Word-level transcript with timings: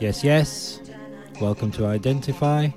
Yes, 0.00 0.24
yes. 0.24 0.80
Welcome 1.38 1.70
to 1.72 1.84
Identify. 1.86 2.70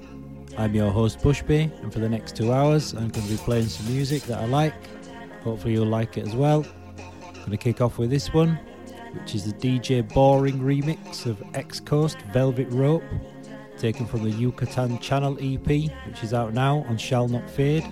I'm 0.58 0.76
your 0.76 0.92
host 0.92 1.20
Bushby, 1.20 1.72
and 1.82 1.92
for 1.92 2.00
the 2.00 2.08
next 2.08 2.36
two 2.36 2.54
hours, 2.54 2.94
I'm 2.94 3.10
going 3.10 3.26
to 3.26 3.32
be 3.32 3.38
playing 3.38 3.66
some 3.66 3.92
music 3.92 4.22
that 4.24 4.40
I 4.40 4.46
like. 4.46 4.74
Hopefully, 5.44 5.74
you'll 5.74 5.88
like 5.88 6.18
it 6.18 6.28
as 6.28 6.36
well. 6.36 6.66
I'm 7.26 7.34
going 7.34 7.52
to 7.52 7.58
kick 7.58 7.82
off 7.82 7.98
with 7.98 8.12
this 8.12 8.32
one, 8.34 8.60
which 9.14 9.34
is 9.34 9.52
the 9.52 9.54
DJ 9.54 10.08
Boring 10.14 10.60
remix 10.60 11.26
of 11.26 11.42
X 11.56 11.80
Coast 11.80 12.20
Velvet 12.34 12.68
Rope, 12.70 13.04
taken 13.78 14.06
from 14.06 14.24
the 14.24 14.30
Yucatan 14.30 15.00
Channel 15.00 15.38
EP, 15.42 15.68
which 16.08 16.24
is 16.24 16.34
out 16.34 16.54
now 16.54 16.86
on 16.88 16.98
Shall 16.98 17.28
Not 17.28 17.50
Fade. 17.50 17.84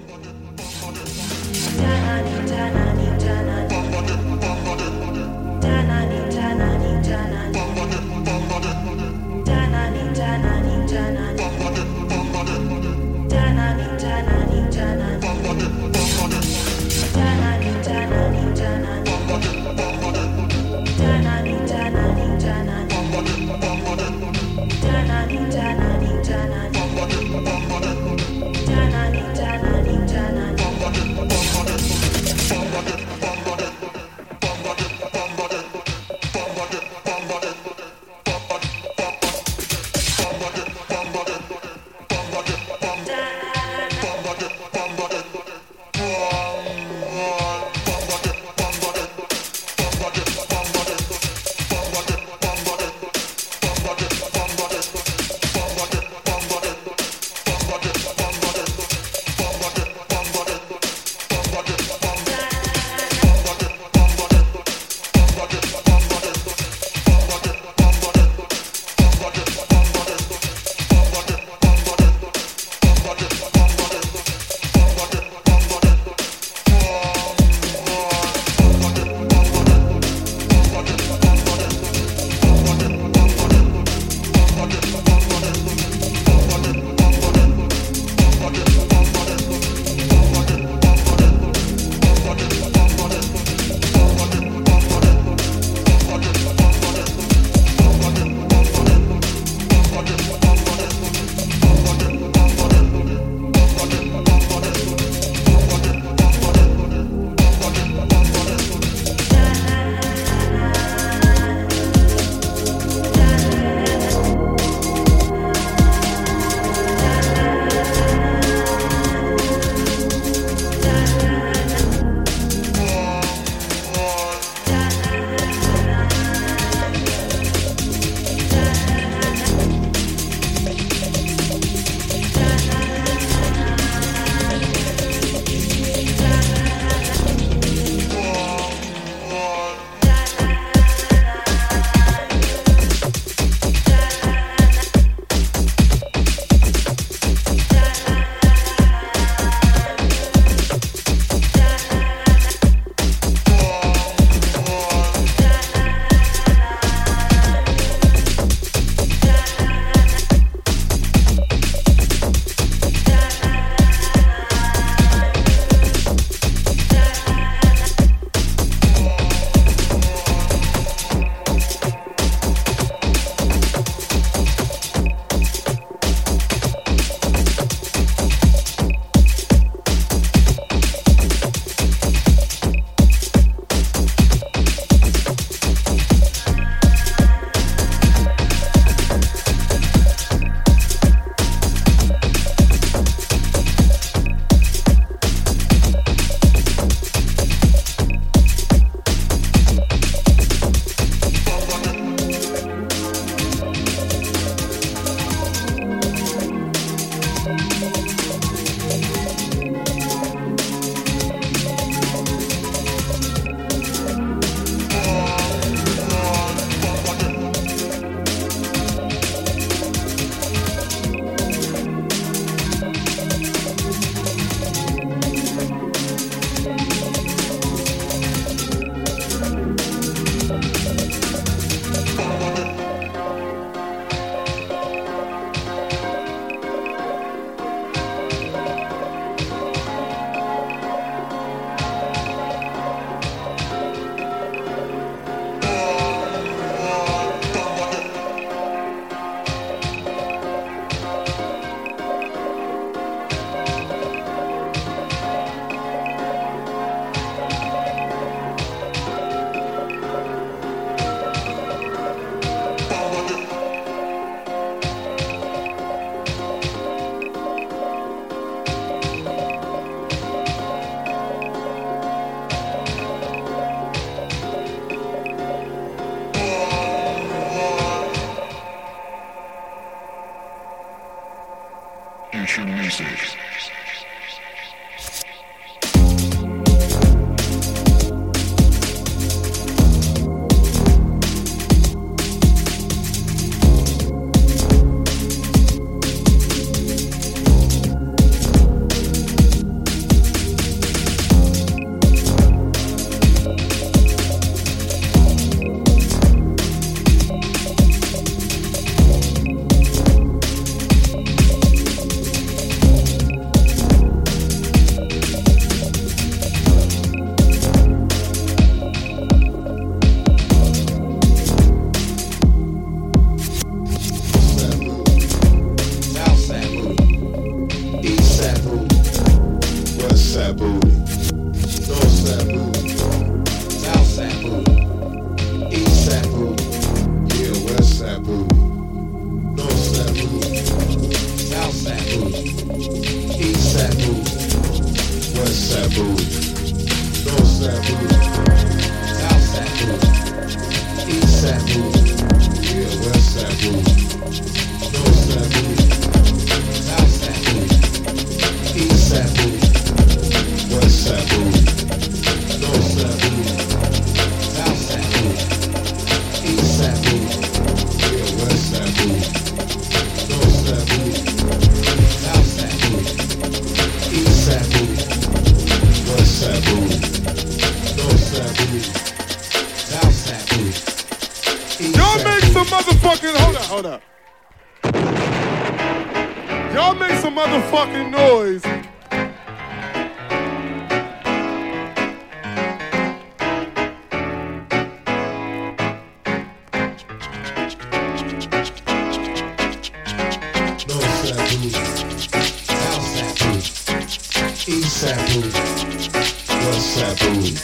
What's 406.63 406.99
happening? 406.99 407.55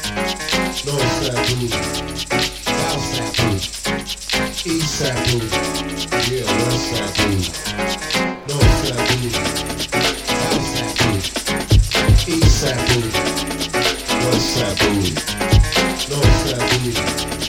North 0.86 1.22
happening? 1.28 1.72
South 2.66 3.08
happening? 3.18 3.62
East 4.66 5.02
happening? 5.04 5.52
Yeah, 6.28 6.48
what's 6.66 6.90
happening? 6.98 7.44
North 8.48 8.82
happening? 8.90 9.36
South 10.28 10.72
happening? 10.80 11.24
East 12.28 12.64
happening? 12.66 13.12
What's 14.26 14.52
happening? 14.60 15.16
North 16.10 16.44
happening? 16.52 17.47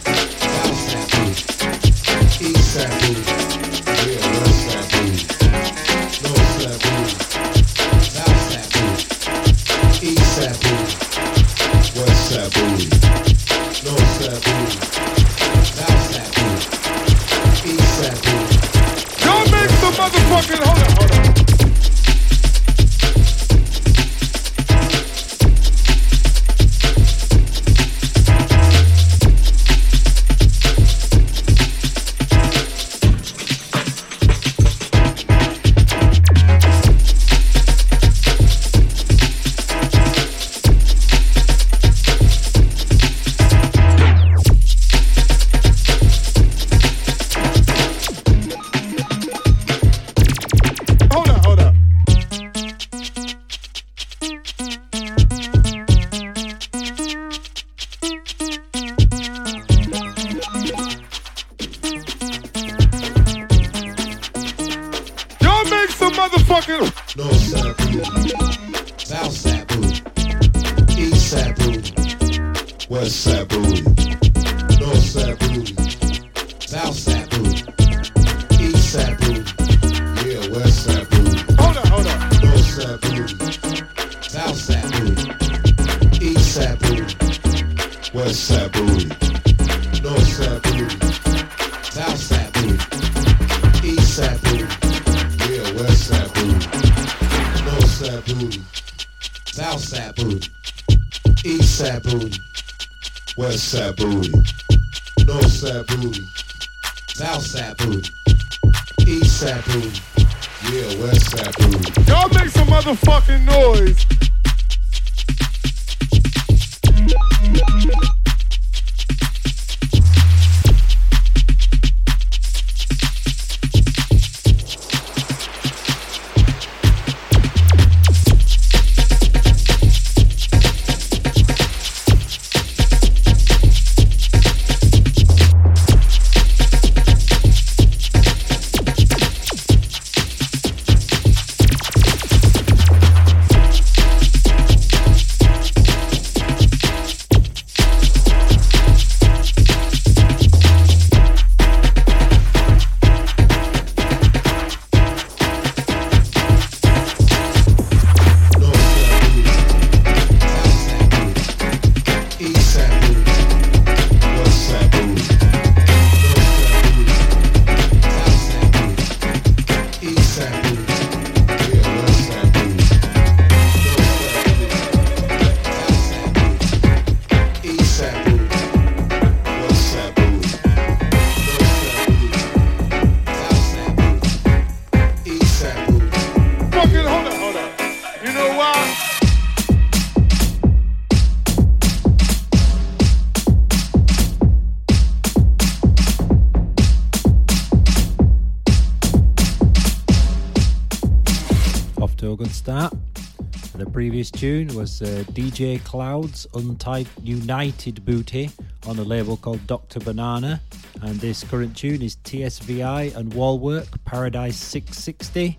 uh, 205.02 205.24
DJ 205.32 205.82
Cloud's 205.84 206.46
"Untied 206.55 207.06
United 207.22 208.05
booty 208.05 208.50
on 208.86 208.98
a 208.98 209.02
label 209.02 209.36
called 209.36 209.67
Dr. 209.67 210.00
Banana. 210.00 210.60
And 211.02 211.20
this 211.20 211.44
current 211.44 211.76
tune 211.76 212.02
is 212.02 212.17
TSVI 212.17 213.14
and 213.17 213.32
Wallwork 213.32 213.86
Paradise 214.05 214.56
660 214.56 215.58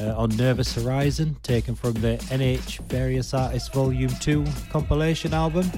uh, 0.00 0.14
on 0.16 0.30
Nervous 0.36 0.74
Horizon, 0.74 1.36
taken 1.42 1.74
from 1.74 1.94
the 1.94 2.16
NH 2.30 2.80
Various 2.88 3.34
Artists 3.34 3.68
Volume 3.68 4.10
2 4.20 4.44
compilation 4.70 5.34
album. 5.34 5.70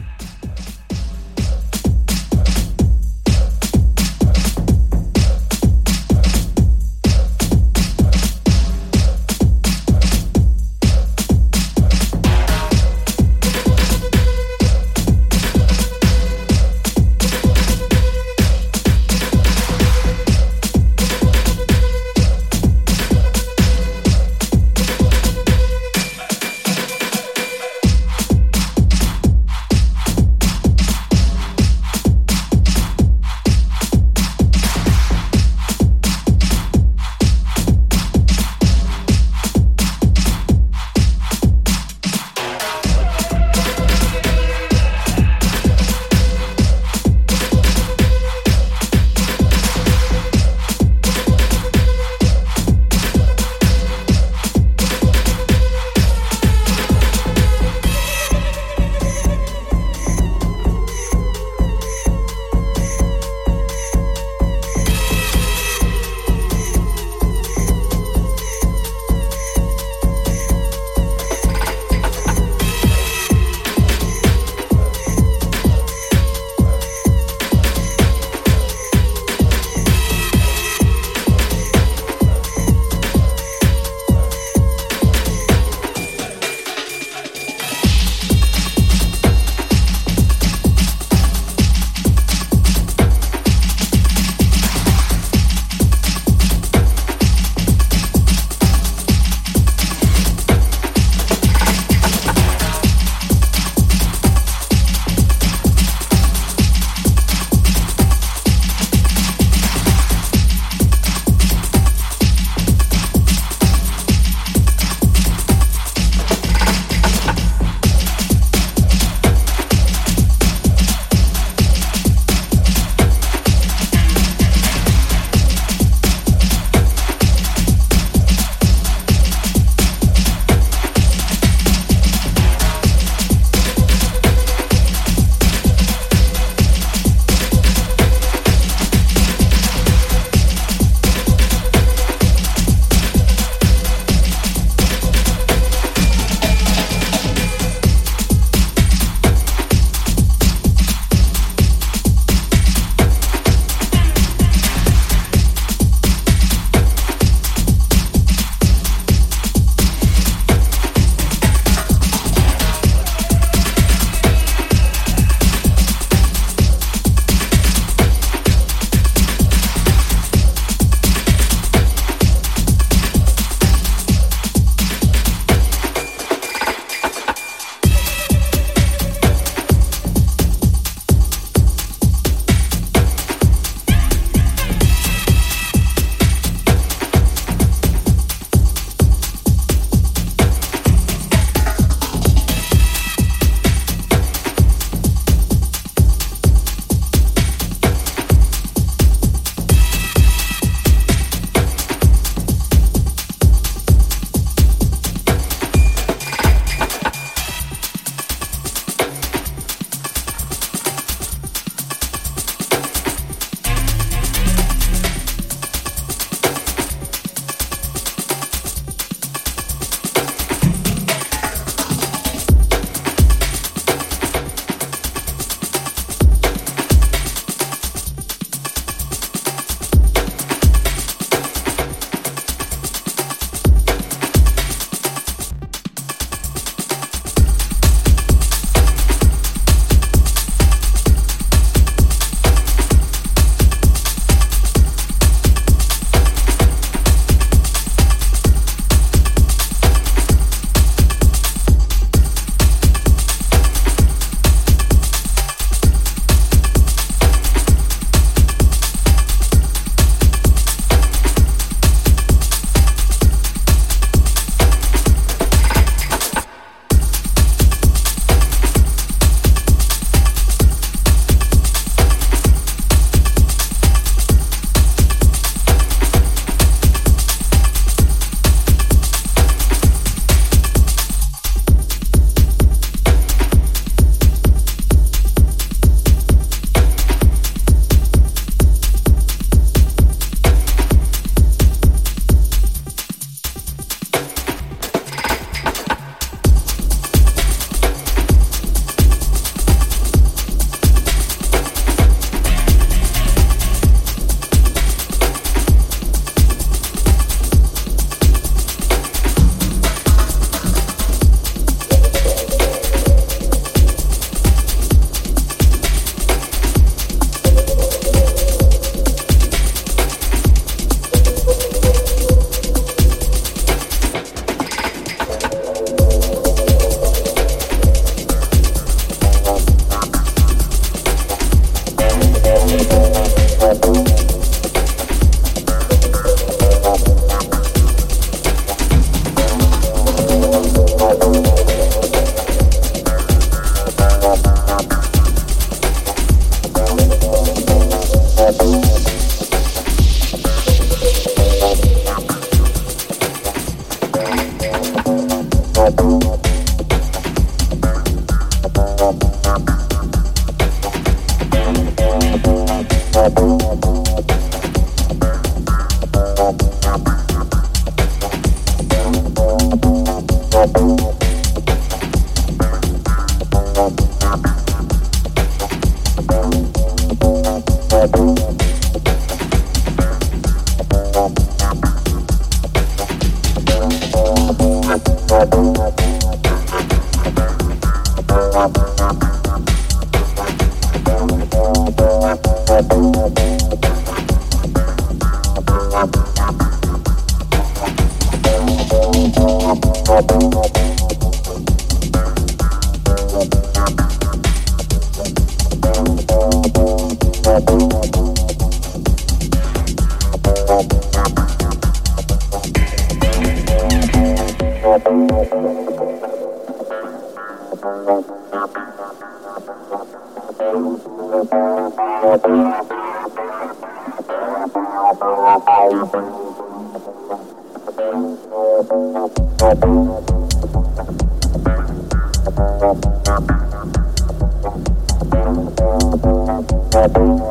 To 436.93 437.43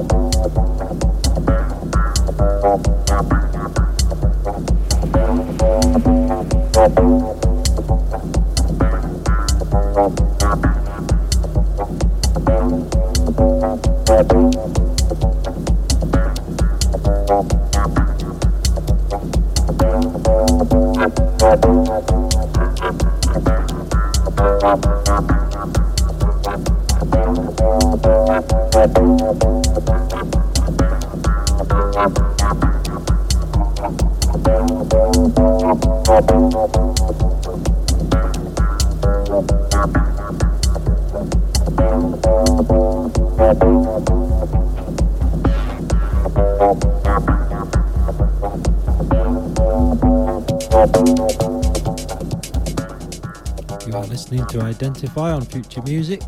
identify 54.81 55.31
on 55.31 55.43
future 55.43 55.81
music. 55.83 56.21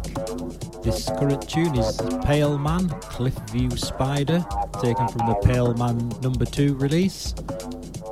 This 0.83 1.09
current 1.17 1.49
tune 1.49 1.75
is 1.75 1.97
Paleman, 1.97 2.87
Cliff 3.01 3.33
View 3.49 3.71
Spider, 3.71 4.45
taken 4.79 5.07
from 5.07 5.25
the 5.27 5.39
Paleman 5.43 6.21
number 6.21 6.45
2 6.45 6.75
release. 6.75 7.33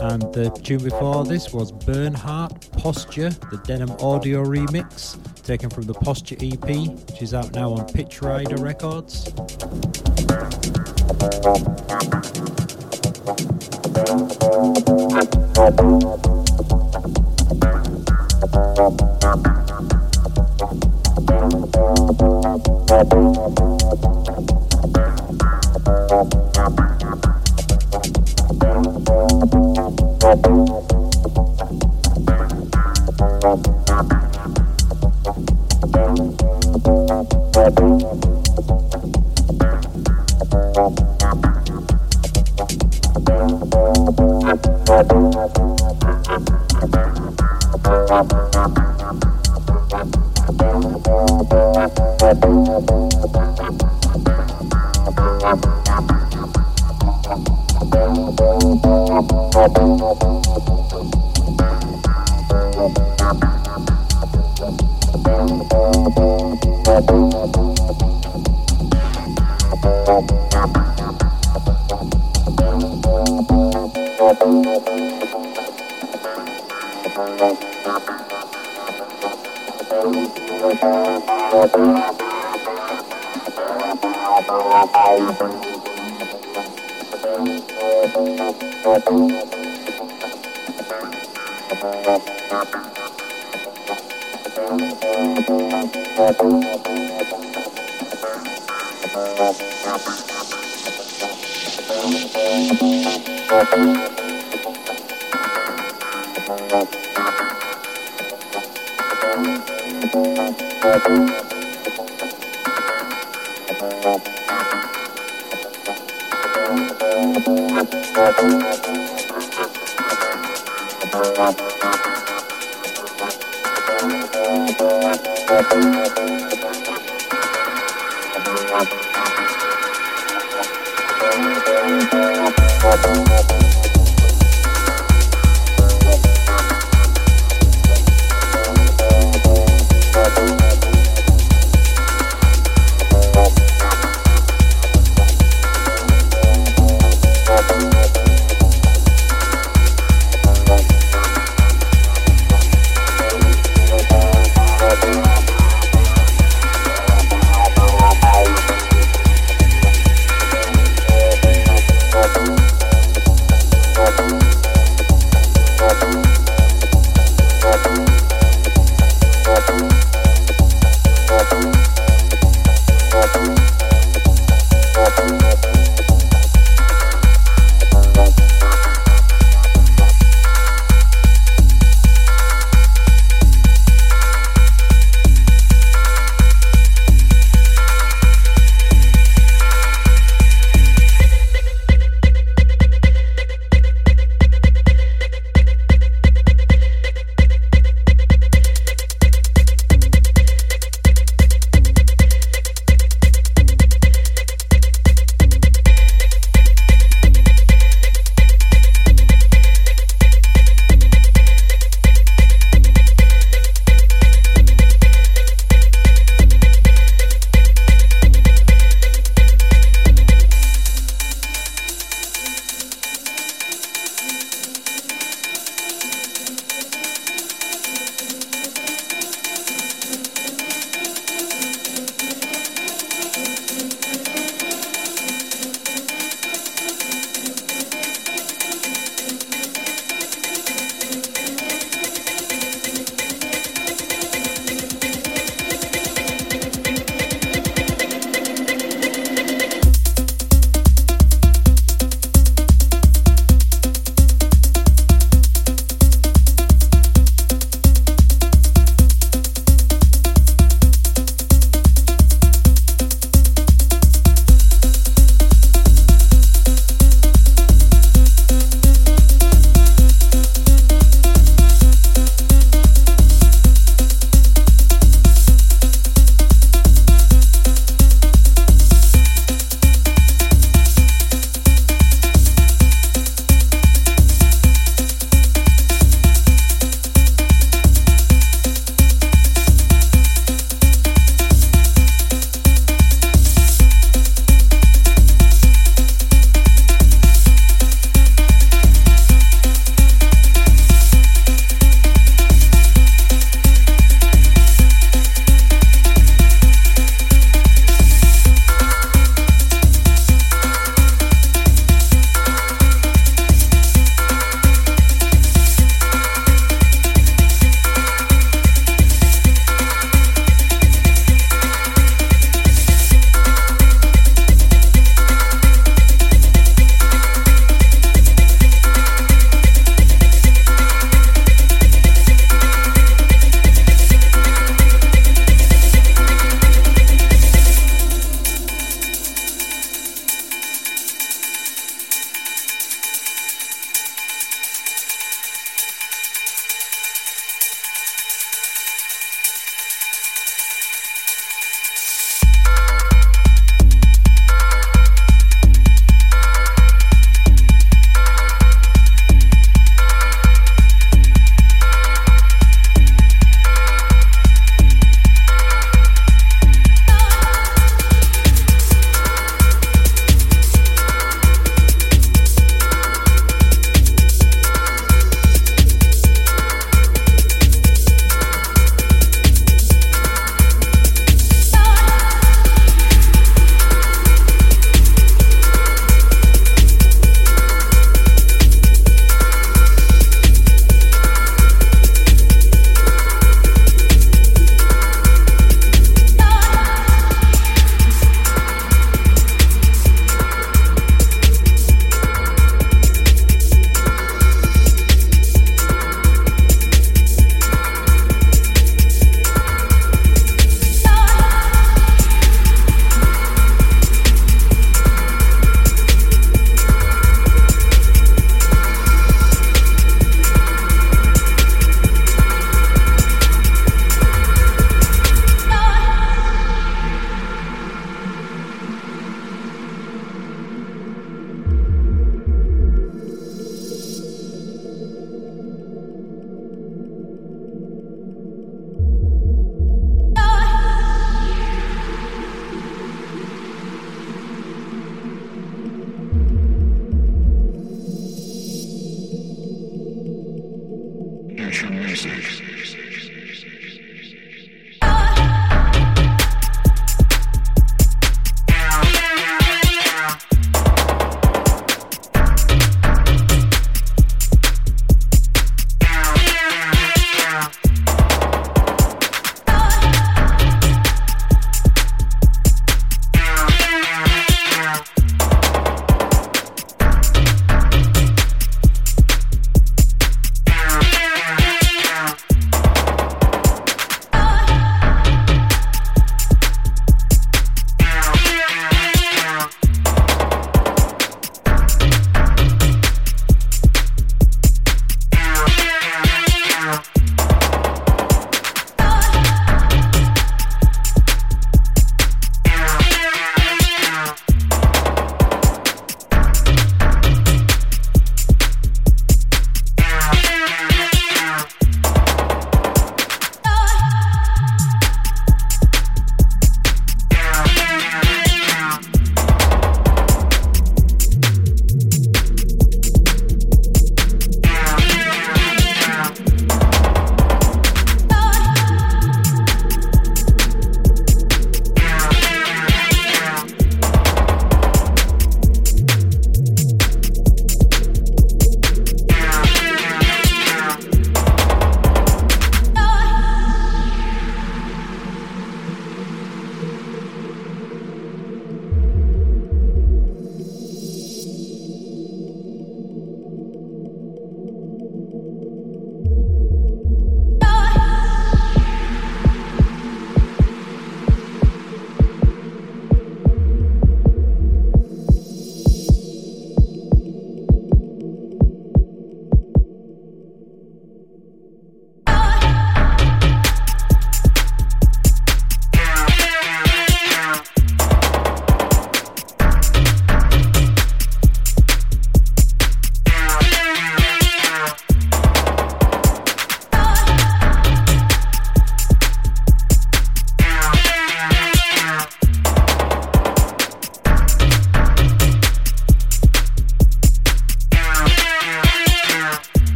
And 0.00 0.22
the 0.34 0.50
tune 0.64 0.82
before 0.82 1.24
this 1.24 1.52
was 1.52 1.70
Bernhardt 1.70 2.68
Posture, 2.72 3.30
the 3.30 3.58
Denham 3.58 3.92
Audio 4.00 4.44
remix, 4.44 5.16
taken 5.44 5.70
from 5.70 5.84
the 5.84 5.94
Posture 5.94 6.36
EP, 6.40 6.88
which 7.10 7.22
is 7.22 7.32
out 7.32 7.52
now 7.52 7.72
on 7.72 7.86
Pitch 7.86 8.20
Rider 8.20 8.56
Records. 8.56 9.32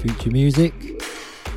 Future 0.00 0.30
Music. 0.30 0.72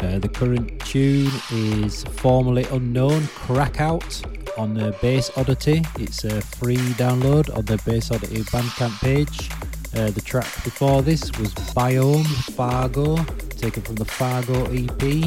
Uh, 0.01 0.19
the 0.19 0.27
current 0.27 0.79
tune 0.81 1.31
is 1.51 2.03
Formally 2.03 2.65
Unknown, 2.71 3.25
Crack 3.27 3.79
Out 3.79 4.21
on 4.57 4.73
the 4.73 4.95
Bass 5.01 5.31
Oddity. 5.37 5.81
It's 5.97 6.25
a 6.25 6.41
free 6.41 6.75
download 6.75 7.55
on 7.57 7.65
the 7.65 7.81
Bass 7.85 8.11
Oddity 8.11 8.41
Bandcamp 8.43 8.99
page. 8.99 9.49
Uh, 9.95 10.11
the 10.11 10.21
track 10.21 10.45
before 10.63 11.01
this 11.01 11.23
was 11.39 11.53
Biome 11.73 12.25
Fargo, 12.53 13.15
taken 13.57 13.81
from 13.81 13.95
the 13.95 14.05
Fargo 14.05 14.65
EP 14.65 15.23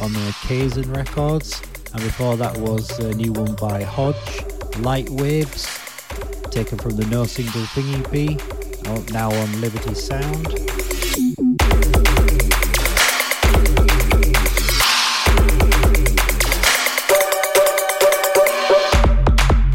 on 0.00 0.12
the 0.12 0.34
Kaizen 0.42 0.94
Records. 0.94 1.62
And 1.92 2.02
before 2.02 2.36
that 2.36 2.56
was 2.56 2.98
a 2.98 3.14
new 3.14 3.32
one 3.32 3.54
by 3.54 3.84
Hodge, 3.84 4.44
Light 4.78 5.08
Waves, 5.10 5.66
taken 6.50 6.78
from 6.78 6.96
the 6.96 7.06
No 7.06 7.26
Single 7.26 7.64
Thing 7.66 7.94
EP, 7.94 8.40
now 9.12 9.28
on 9.30 9.48
Livity 9.62 9.96
Sound. 9.96 10.75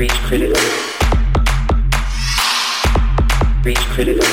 Reach 0.02 0.20
critical. 0.24 0.64
Reach 3.64 3.78
critical. 3.78 4.28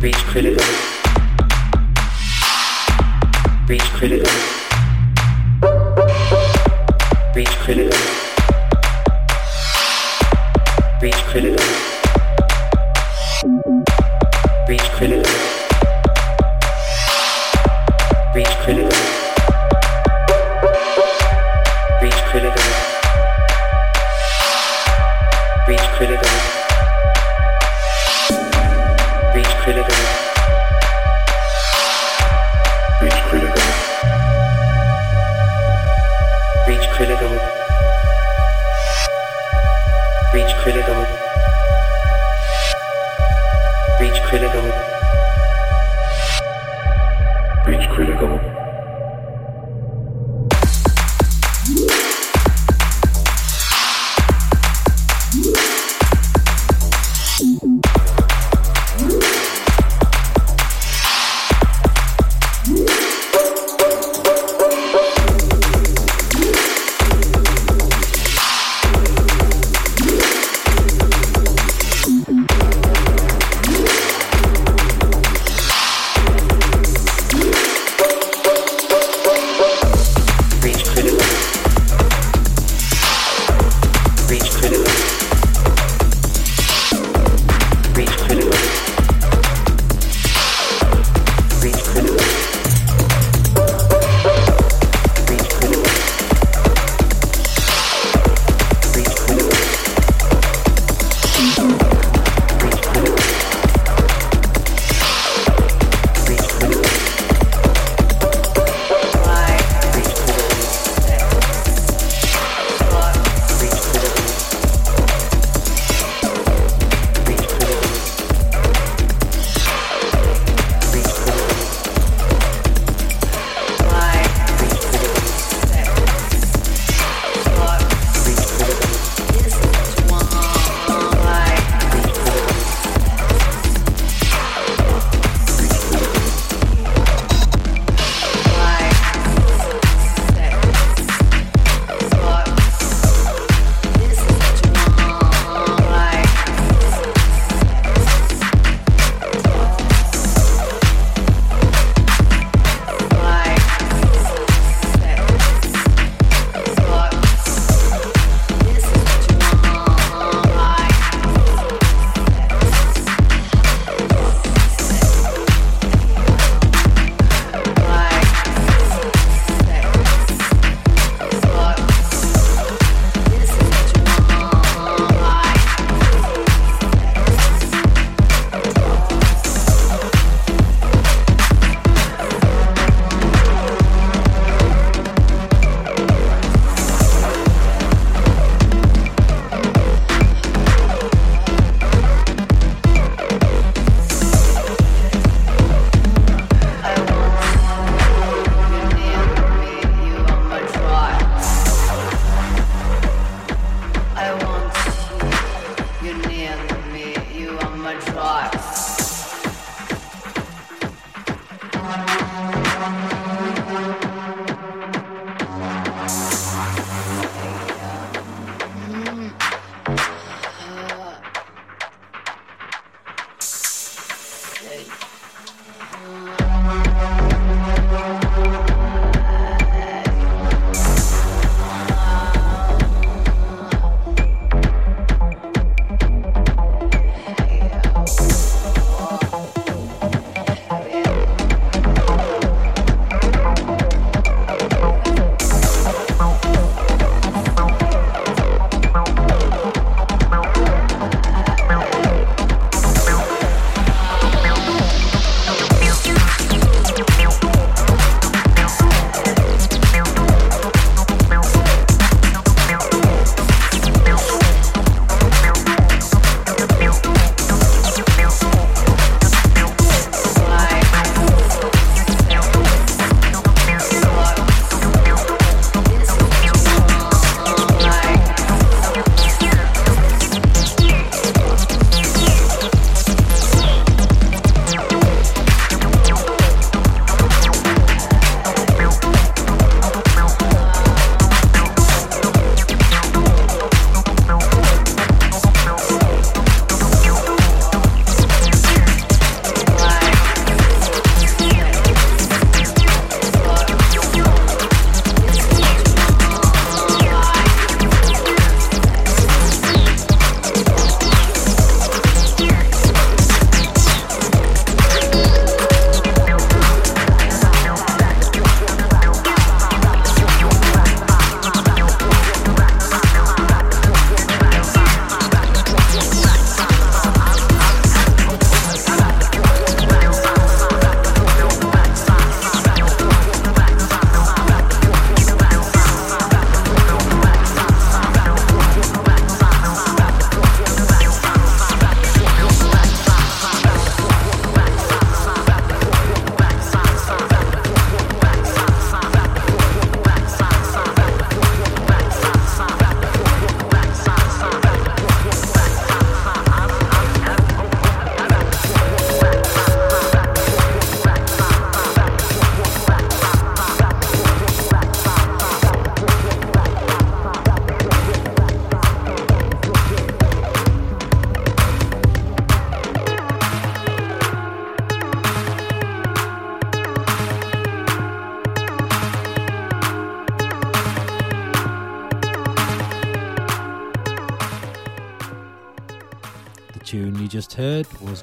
Reach 0.00 0.16
critical. 0.30 0.64
Reach 3.68 3.82
critical. 3.92 4.32
Reach 7.34 7.50
critical. 7.58 8.11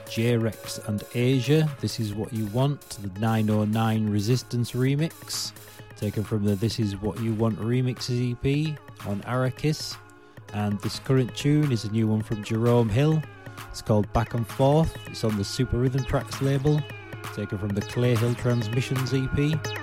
Heard 0.10 0.16
J 0.16 0.38
Rex 0.38 0.80
and 0.88 1.02
Eysia. 1.14 1.70
This 1.80 2.00
is 2.00 2.16
what 2.16 2.34
you 2.34 2.46
want, 2.48 2.82
the 3.02 3.20
909 3.20 4.10
Resistance 4.10 4.72
remix, 4.72 5.52
taken 5.98 6.24
from 6.24 6.44
the 6.44 6.56
This 6.56 6.80
Is 6.80 6.96
What 6.98 7.20
You 7.20 7.34
Want 7.34 7.60
remixes 7.60 8.32
EP 8.32 8.78
on 9.08 9.22
Arrakis. 9.22 9.96
And 10.54 10.80
this 10.82 11.00
current 11.00 11.36
tune 11.36 11.72
is 11.72 11.84
a 11.86 11.92
new 11.92 12.08
one 12.08 12.24
from 12.24 12.44
Jerome 12.44 12.90
Hill. 12.90 13.22
It's 13.70 13.82
called 13.82 14.12
Back 14.14 14.34
and 14.34 14.48
Forth. 14.48 14.98
It's 15.08 15.24
on 15.24 15.38
the 15.38 15.44
Super 15.44 15.78
Rhythm 15.78 16.04
Trax 16.06 16.42
label, 16.42 16.82
taken 17.36 17.60
from 17.60 17.70
the 17.70 17.82
Clay 17.82 18.16
Hill 18.16 18.34
Transmissions 18.36 19.14
EP. 19.14 19.79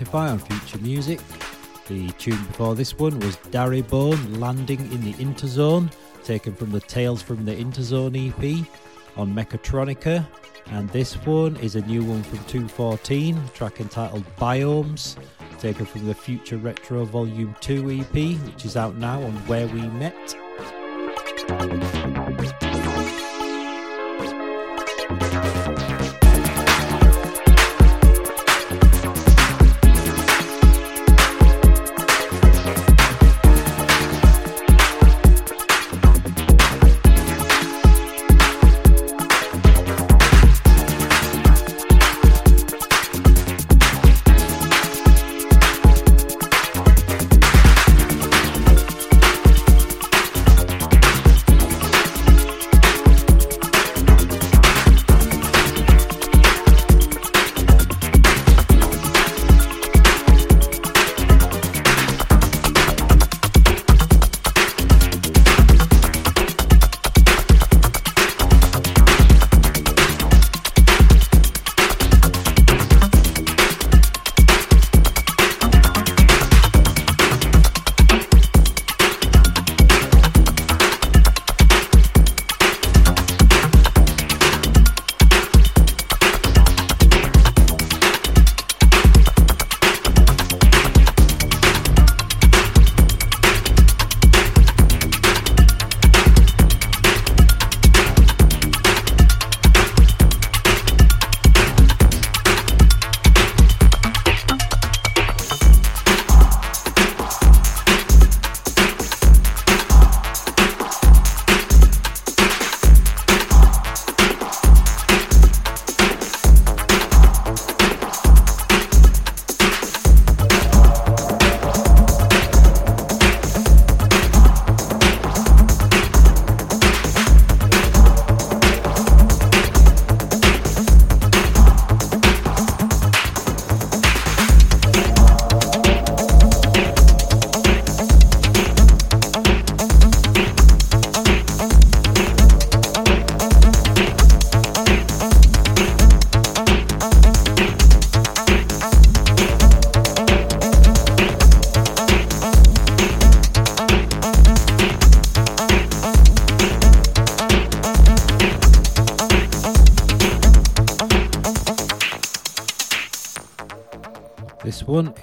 Identify 0.00 0.30
on 0.30 0.38
Future 0.38 0.78
Music. 0.78 1.20
The 1.86 2.08
tune 2.12 2.42
before 2.46 2.74
this 2.74 2.98
one 2.98 3.20
was 3.20 3.36
Daribone 3.50 4.38
Landing 4.38 4.80
in 4.92 5.02
the 5.02 5.12
Interzone, 5.22 5.92
taken 6.24 6.54
from 6.54 6.70
the 6.70 6.80
Tales 6.80 7.20
from 7.20 7.44
the 7.44 7.54
Interzone 7.54 8.30
EP 8.30 8.66
on 9.18 9.34
Mechatronica. 9.34 10.26
And 10.70 10.88
this 10.88 11.16
one 11.26 11.54
is 11.56 11.76
a 11.76 11.82
new 11.82 12.02
one 12.02 12.22
from 12.22 12.38
214, 12.46 13.42
track 13.52 13.78
entitled 13.80 14.24
Biomes, 14.36 15.16
taken 15.58 15.84
from 15.84 16.06
the 16.06 16.14
Future 16.14 16.56
Retro 16.56 17.04
Volume 17.04 17.54
2 17.60 18.00
EP, 18.00 18.40
which 18.46 18.64
is 18.64 18.78
out 18.78 18.96
now 18.96 19.20
on 19.20 19.32
Where 19.48 19.66
We 19.66 19.82
Met. 19.82 20.34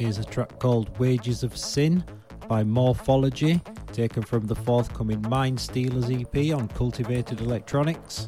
Is 0.07 0.19
a 0.19 0.23
track 0.23 0.59
called 0.59 0.97
Wages 0.99 1.43
of 1.43 1.57
Sin 1.57 2.03
by 2.47 2.63
Morphology, 2.63 3.59
taken 3.91 4.23
from 4.23 4.47
the 4.47 4.55
forthcoming 4.55 5.21
Mind 5.27 5.59
Stealers 5.59 6.09
EP 6.09 6.55
on 6.55 6.69
Cultivated 6.69 7.41
Electronics. 7.41 8.26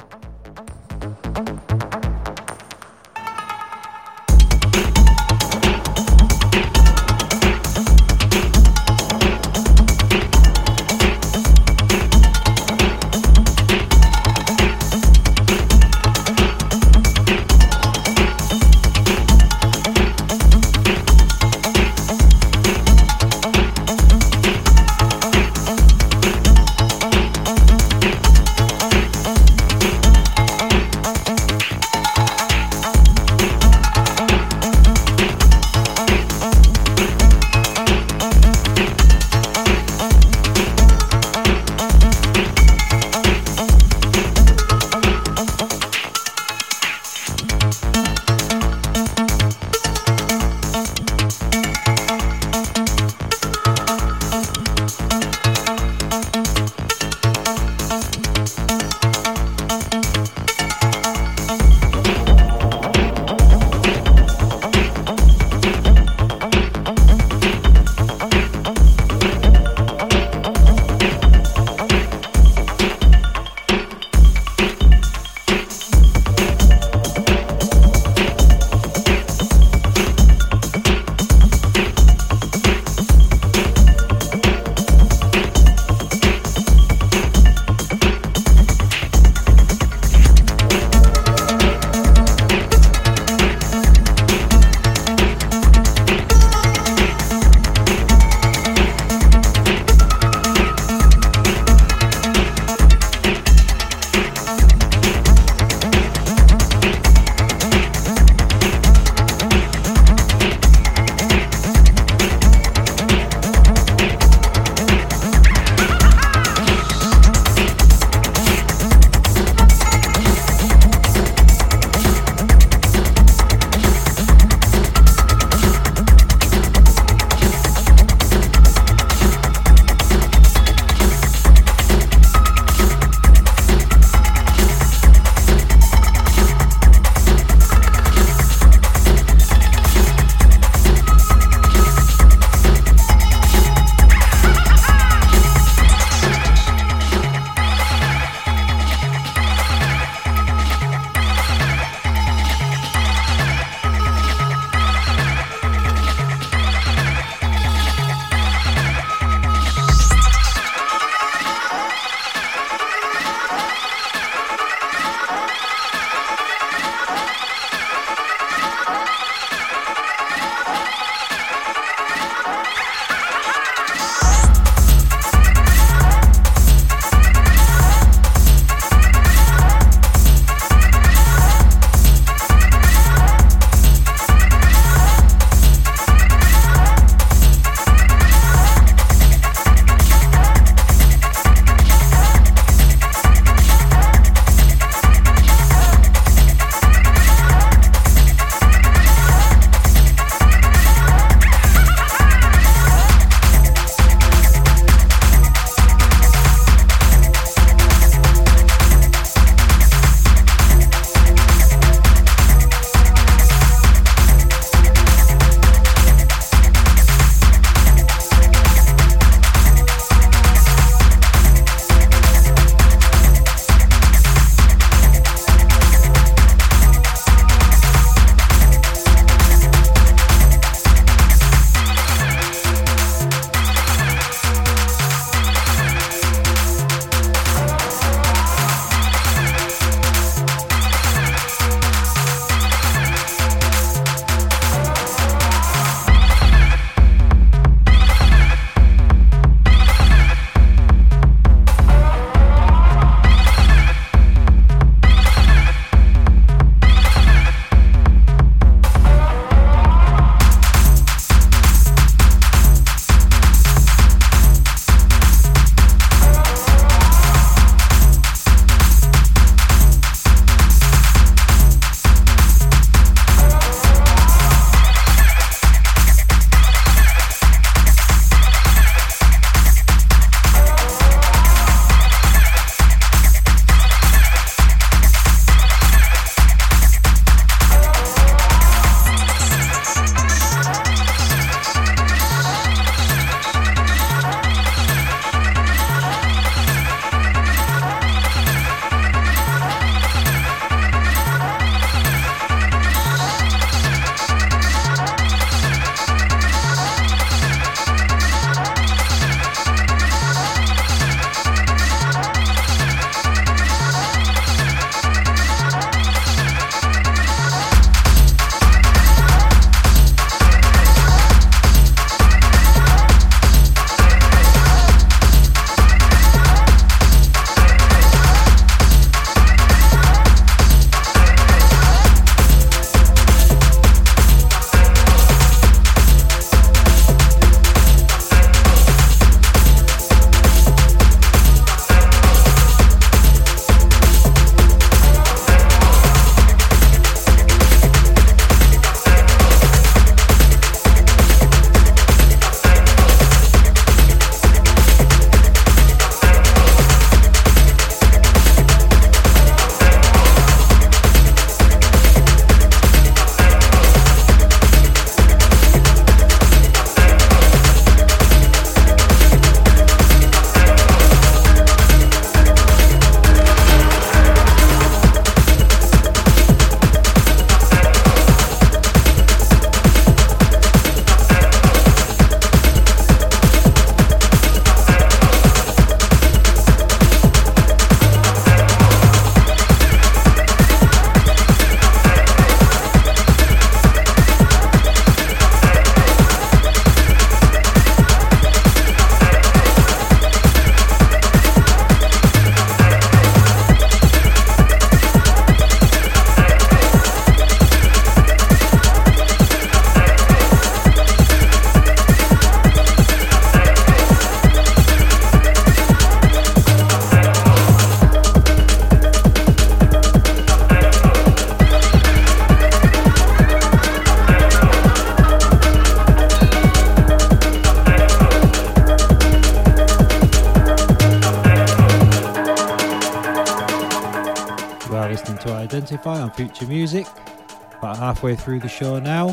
Halfway 438.20 438.36
through 438.36 438.60
the 438.60 438.68
show 438.68 439.00
now. 439.00 439.30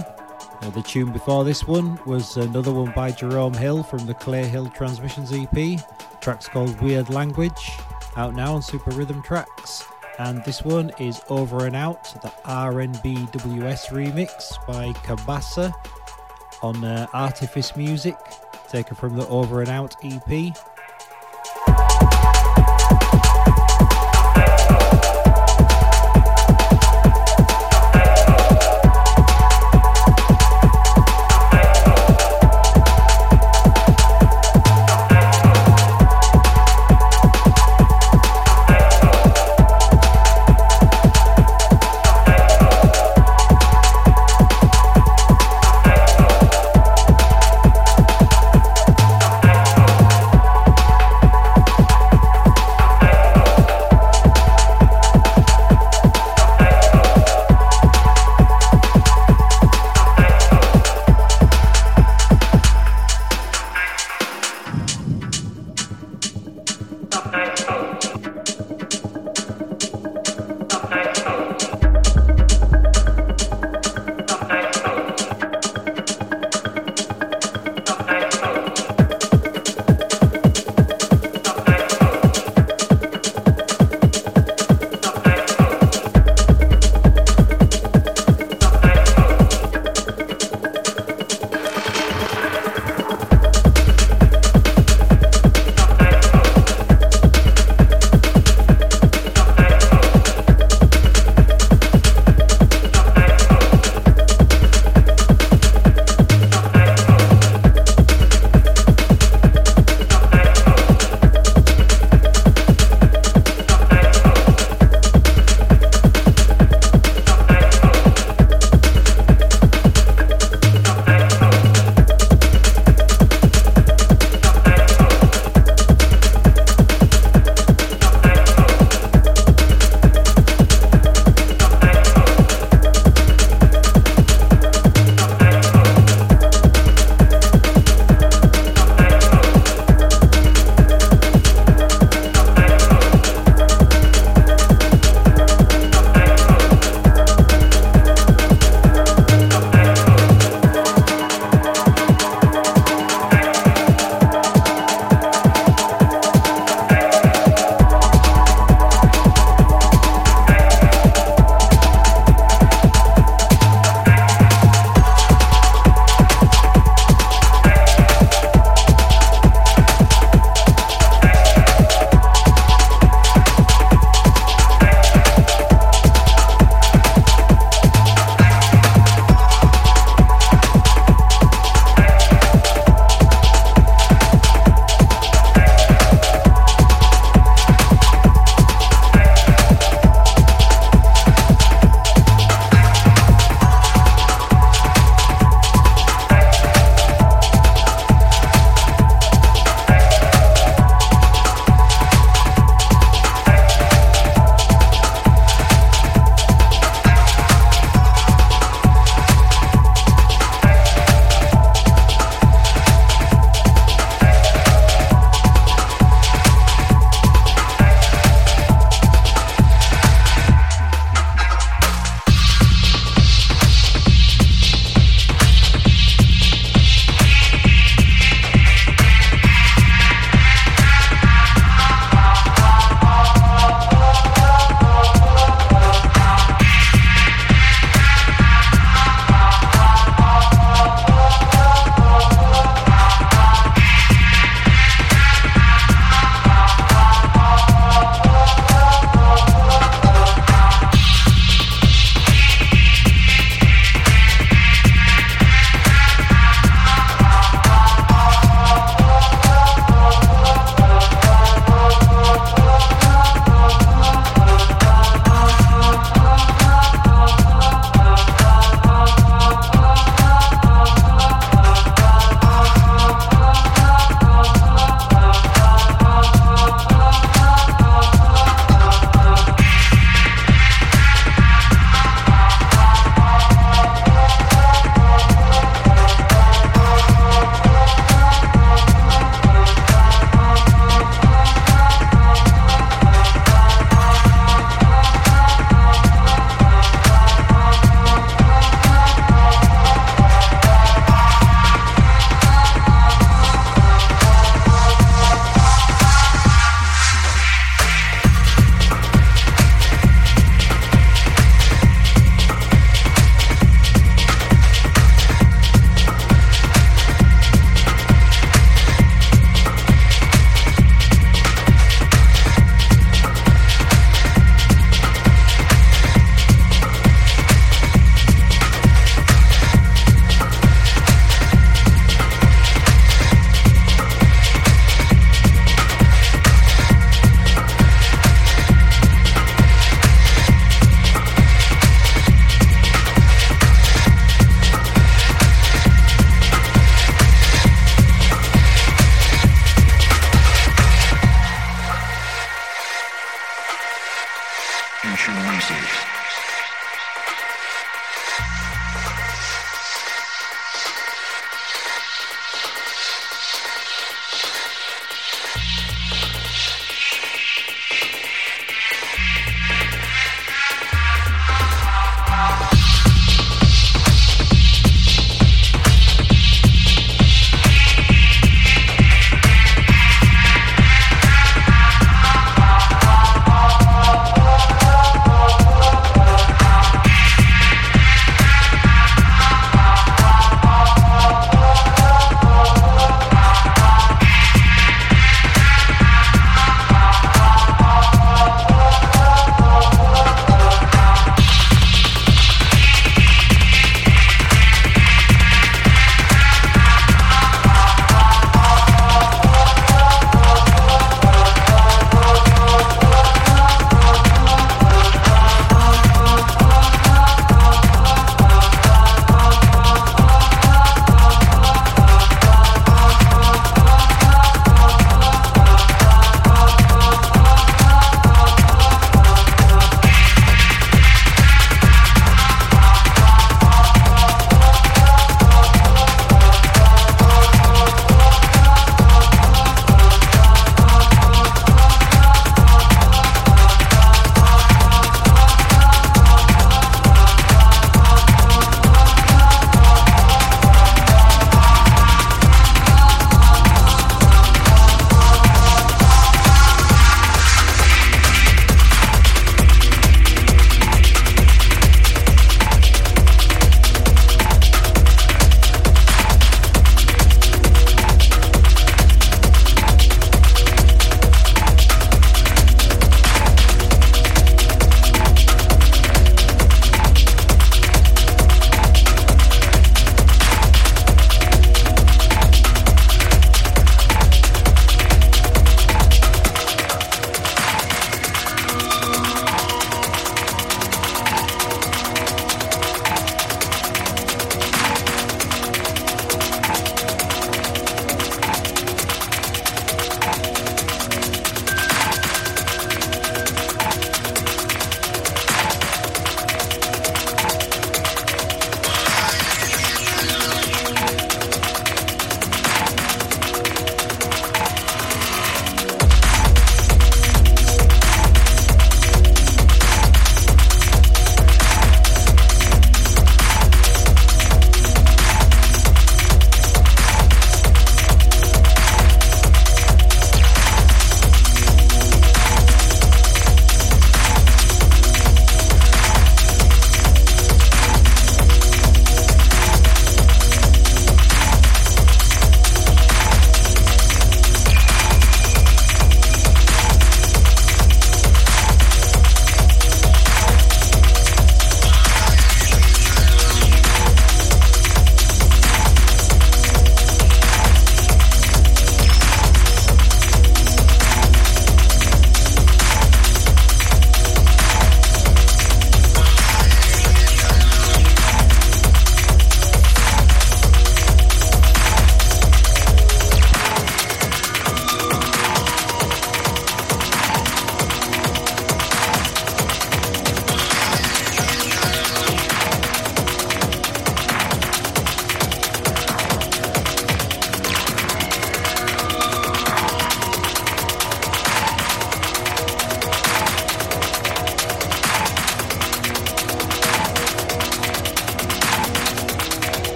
Uh, 0.62 0.70
the 0.70 0.80
tune 0.80 1.10
before 1.12 1.42
this 1.42 1.66
one 1.66 1.98
was 2.06 2.36
another 2.36 2.72
one 2.72 2.92
by 2.92 3.10
Jerome 3.10 3.52
Hill 3.52 3.82
from 3.82 4.06
the 4.06 4.14
Clay 4.14 4.44
Hill 4.44 4.68
Transmissions 4.68 5.32
EP. 5.32 5.50
The 5.50 5.82
track's 6.20 6.46
called 6.46 6.80
Weird 6.80 7.10
Language, 7.10 7.72
out 8.16 8.36
now 8.36 8.54
on 8.54 8.62
Super 8.62 8.92
Rhythm 8.92 9.24
Trax. 9.24 9.82
And 10.20 10.44
this 10.44 10.62
one 10.62 10.92
is 11.00 11.20
Over 11.28 11.66
and 11.66 11.74
Out, 11.74 12.04
the 12.22 12.28
RNBWS 12.44 13.88
remix 13.88 14.64
by 14.68 14.92
Cabasa 15.02 15.74
on 16.62 16.84
uh, 16.84 17.08
Artifice 17.12 17.74
Music, 17.74 18.16
taken 18.68 18.94
from 18.94 19.16
the 19.16 19.26
Over 19.26 19.62
and 19.62 19.68
Out 19.68 19.96
EP. 20.04 20.56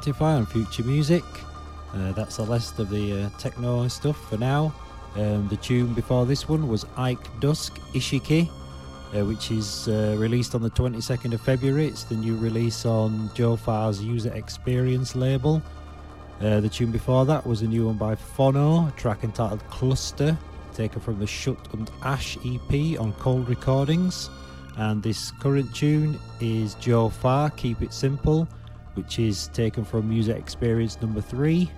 Identify 0.00 0.36
on 0.36 0.46
Future 0.46 0.82
Music. 0.84 1.22
Uh, 1.92 2.12
that's 2.12 2.38
the 2.38 2.42
list 2.42 2.78
of 2.78 2.88
the 2.88 3.24
uh, 3.24 3.28
techno 3.36 3.86
stuff 3.88 4.16
for 4.30 4.38
now. 4.38 4.72
Um, 5.14 5.46
the 5.48 5.58
tune 5.58 5.92
before 5.92 6.24
this 6.24 6.48
one 6.48 6.68
was 6.68 6.86
Ike 6.96 7.38
Dusk 7.38 7.78
Ishiki, 7.92 8.48
uh, 8.48 9.26
which 9.26 9.50
is 9.50 9.88
uh, 9.88 10.16
released 10.18 10.54
on 10.54 10.62
the 10.62 10.70
22nd 10.70 11.34
of 11.34 11.42
February. 11.42 11.86
It's 11.86 12.04
the 12.04 12.14
new 12.14 12.34
release 12.38 12.86
on 12.86 13.30
Joe 13.34 13.56
Farr's 13.56 14.02
User 14.02 14.32
Experience 14.32 15.14
label. 15.14 15.60
Uh, 16.40 16.60
the 16.60 16.68
tune 16.70 16.90
before 16.90 17.26
that 17.26 17.46
was 17.46 17.60
a 17.60 17.66
new 17.66 17.84
one 17.84 17.98
by 17.98 18.14
Phon.O, 18.14 18.88
a 18.88 18.92
track 18.98 19.22
entitled 19.22 19.62
Cluster, 19.68 20.38
taken 20.72 21.02
from 21.02 21.18
the 21.18 21.26
Shut 21.26 21.58
and 21.74 21.90
Ash 22.04 22.38
EP 22.38 22.98
on 22.98 23.12
Cold 23.18 23.50
Recordings. 23.50 24.30
And 24.78 25.02
this 25.02 25.30
current 25.32 25.74
tune 25.74 26.18
is 26.40 26.72
Joe 26.76 27.10
Farr, 27.10 27.50
Keep 27.50 27.82
It 27.82 27.92
Simple, 27.92 28.48
which 29.00 29.18
is 29.18 29.48
taken 29.48 29.82
from 29.82 30.12
User 30.12 30.36
Experience 30.36 31.00
number 31.00 31.22
three. 31.22 31.70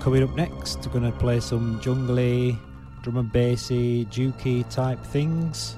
Coming 0.00 0.22
up 0.22 0.34
next, 0.34 0.78
we're 0.86 0.98
going 0.98 1.12
to 1.12 1.18
play 1.18 1.40
some 1.40 1.78
jungly, 1.82 2.58
drum 3.02 3.18
and 3.18 3.30
bassy, 3.30 4.06
jukey 4.06 4.66
type 4.70 5.04
things. 5.04 5.76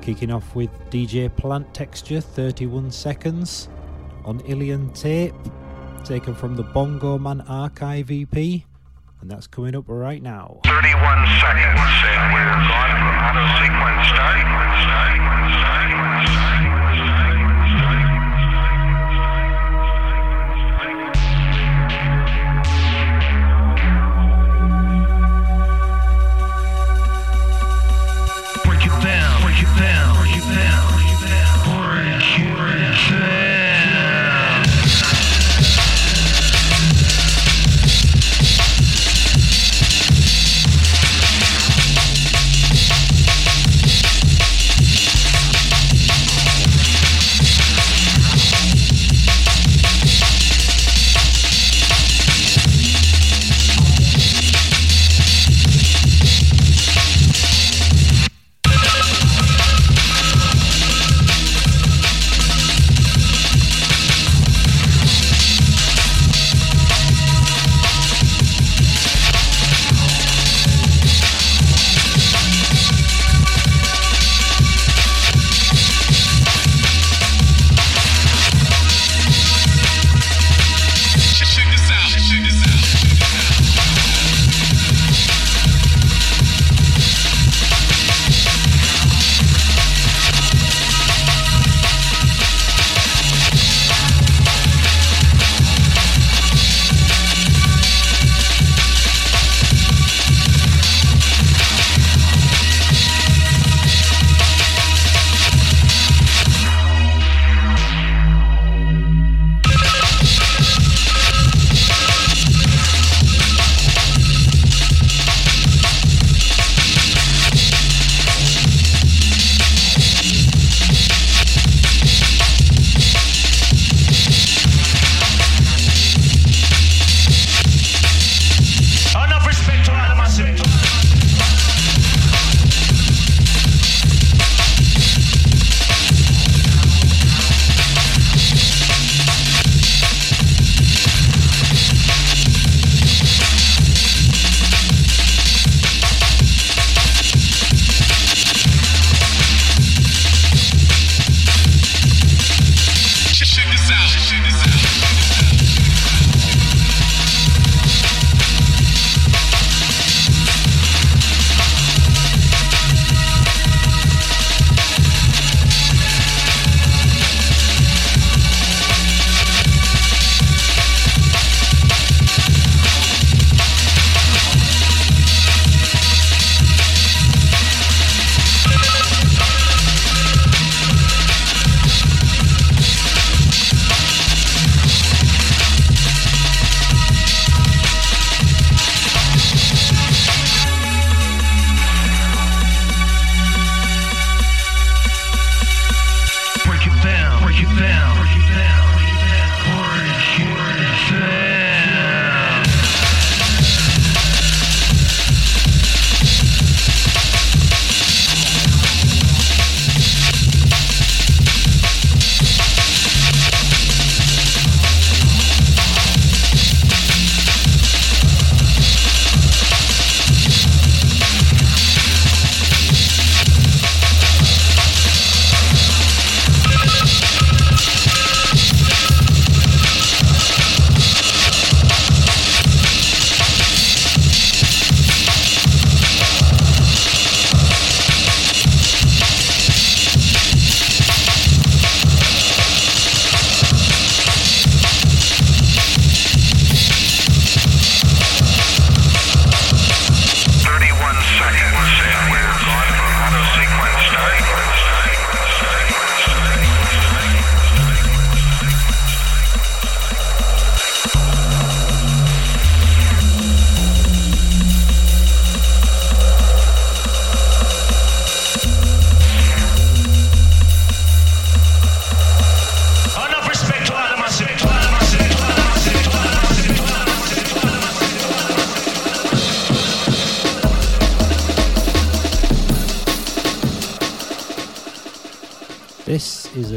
Kicking 0.00 0.30
off 0.30 0.54
with 0.54 0.70
DJ 0.88 1.28
Plant 1.36 1.74
Texture 1.74 2.22
31 2.22 2.90
seconds 2.90 3.68
on 4.24 4.40
Ilian 4.46 4.90
Tape, 4.94 5.34
taken 6.06 6.34
from 6.34 6.56
the 6.56 6.62
Bongo 6.62 7.18
Man 7.18 7.42
Archive 7.42 8.10
EP, 8.10 8.62
and 9.20 9.30
that's 9.30 9.46
coming 9.46 9.74
up 9.74 9.84
right 9.88 10.22
now. 10.22 10.60
31 10.64 11.26
seconds 11.40 11.80
and 12.04 12.32
we're 12.32 12.56
auto 13.20 13.44
sequence. 13.60 14.00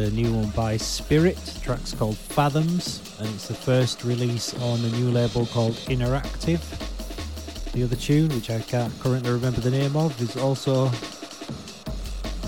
A 0.04 0.10
new 0.10 0.34
one 0.34 0.50
by 0.50 0.76
Spirit. 0.76 1.38
The 1.38 1.62
track's 1.62 1.94
called 1.94 2.18
Fathoms, 2.18 3.00
and 3.20 3.30
it's 3.34 3.48
the 3.48 3.54
first 3.54 4.04
release 4.04 4.54
on 4.56 4.80
a 4.82 4.90
new 4.90 5.10
label 5.10 5.46
called 5.46 5.76
Inneractive. 5.88 6.60
The 7.72 7.84
other 7.84 7.96
tune, 7.96 8.28
which 8.36 8.50
I 8.50 8.60
can't 8.60 8.92
currently 9.00 9.32
remember 9.32 9.62
the 9.62 9.72
name 9.72 9.96
of, 9.96 10.20
is 10.22 10.36
also 10.36 10.92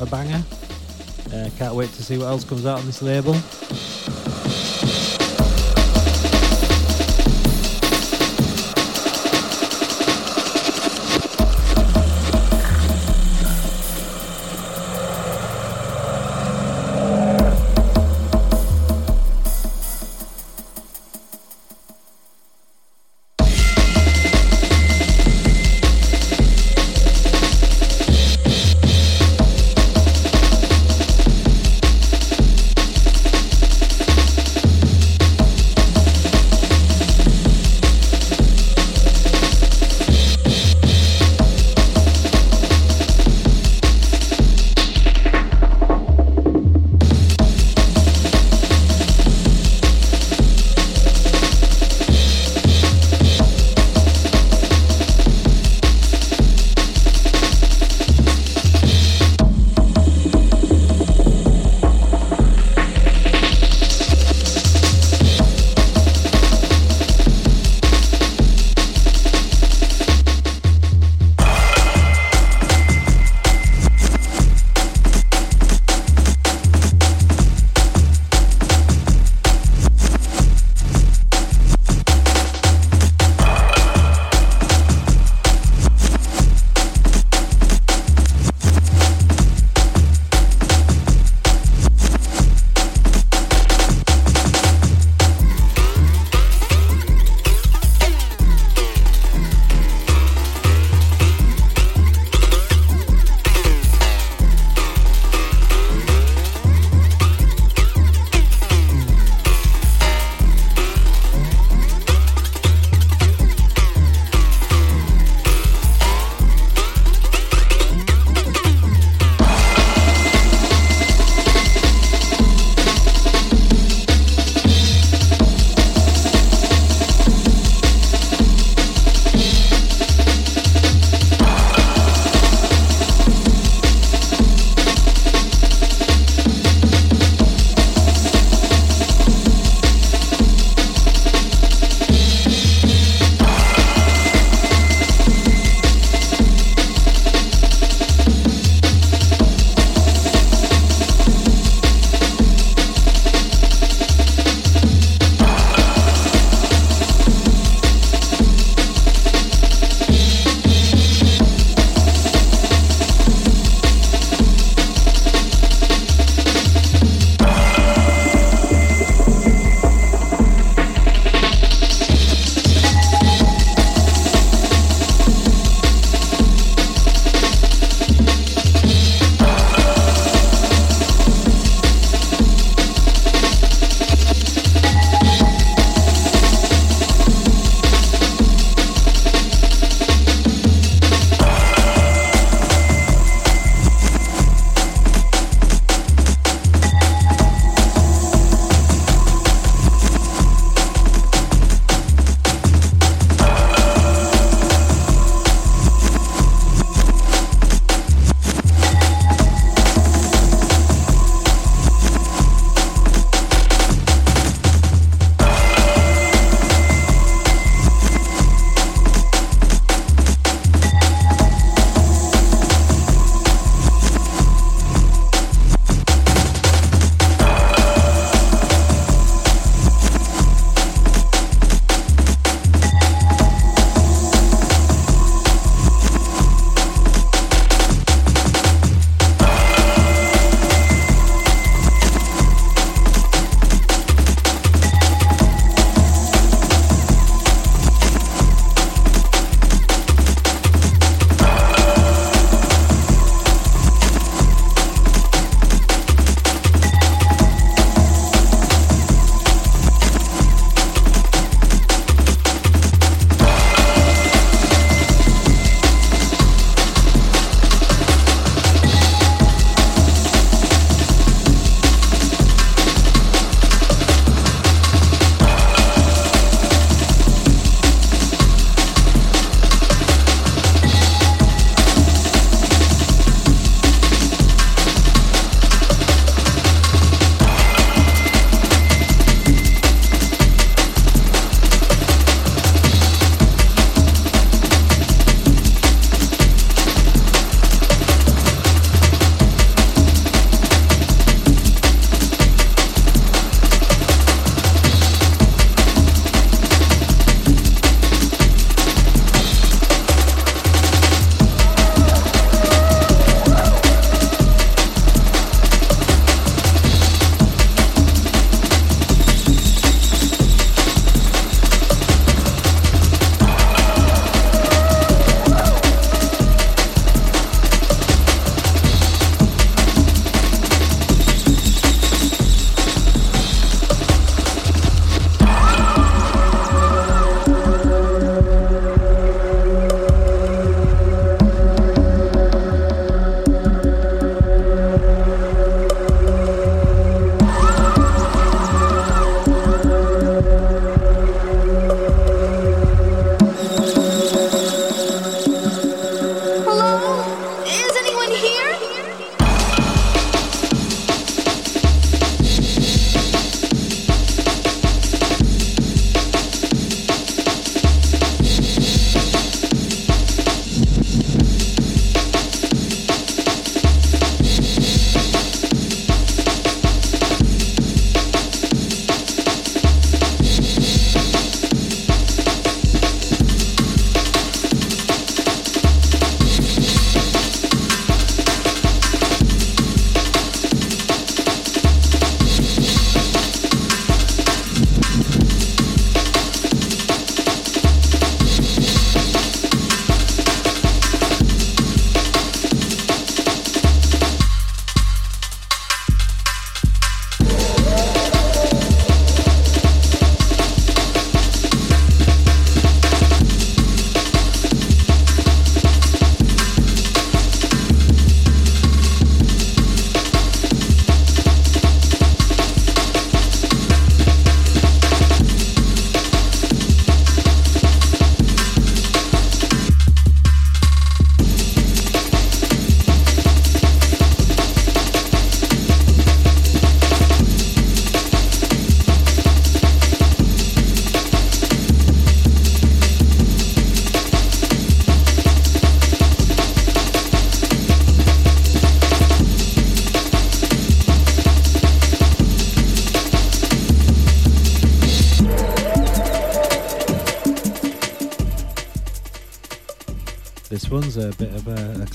a 0.02 0.06
banger. 0.06 0.44
Uh, 1.34 1.50
can't 1.58 1.76
wait 1.76 1.92
to 1.92 2.04
see 2.04 2.18
what 2.18 2.26
else 2.26 2.44
comes 2.44 2.66
out 2.66 2.80
on 2.80 2.86
this 2.88 3.02
label. 3.02 3.36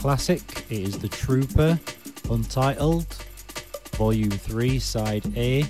Classic. 0.00 0.64
It 0.70 0.78
is 0.78 0.98
The 0.98 1.10
Truper, 1.10 1.78
Untitled, 2.30 3.04
Volume 3.98 4.30
3, 4.30 4.78
Side 4.78 5.26
A. 5.36 5.62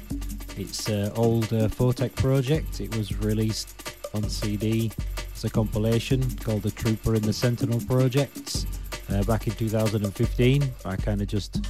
It's 0.57 0.89
an 0.89 1.11
old 1.17 1.47
uh, 1.47 1.67
Photek 1.67 2.15
project. 2.15 2.81
It 2.81 2.95
was 2.97 3.19
released 3.19 3.93
on 4.15 4.23
CD 4.29 4.93
as 5.35 5.43
a 5.43 5.51
compilation 5.51 6.23
called 6.37 6.63
The 6.63 6.71
Truper 6.71 7.17
in 7.17 7.23
the 7.23 7.33
Sentinel 7.33 7.81
Projects 7.89 8.67
uh, 9.09 9.25
back 9.25 9.49
in 9.49 9.55
2015. 9.55 10.63
I 10.85 10.95
kind 10.95 11.21
of 11.21 11.27
just 11.27 11.61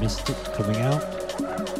missed 0.00 0.30
it 0.30 0.36
coming 0.54 0.80
out. 0.80 1.02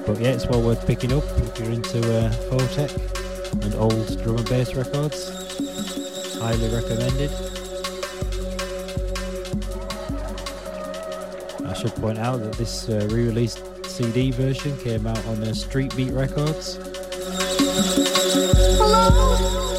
But 0.06 0.20
yeah, 0.20 0.32
it's 0.32 0.46
well 0.46 0.60
worth 0.60 0.86
picking 0.86 1.14
up 1.14 1.24
if 1.24 1.58
you're 1.58 1.70
into 1.70 2.00
uh, 2.00 2.30
Photek 2.50 3.64
and 3.64 3.74
old 3.76 4.22
drum 4.22 4.36
and 4.36 4.48
bass 4.50 4.74
records. 4.74 6.38
Highly 6.38 6.68
recommended. 6.68 7.57
Should 11.78 11.94
point 11.94 12.18
out 12.18 12.38
that 12.38 12.54
this 12.54 12.88
uh, 12.88 13.06
re-released 13.12 13.62
CD 13.86 14.32
version 14.32 14.76
came 14.78 15.06
out 15.06 15.24
on 15.26 15.42
uh, 15.44 15.54
Street 15.54 15.94
Beat 15.94 16.10
Records. 16.10 16.80
Hello? 18.80 19.77